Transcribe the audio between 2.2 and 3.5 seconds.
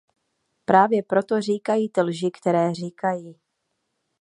které říkají.